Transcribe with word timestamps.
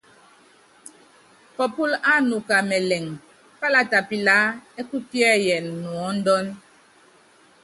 Pɔpúl 1.55 1.91
ánuka 2.13 2.57
mɛlɛŋ, 2.69 3.05
pálata 3.59 3.99
pilaá 4.09 4.45
ɛ́ 4.79 4.83
kupíɛ́yɛn 4.89 5.65
nuɔ́ndɔ́n. 5.81 6.45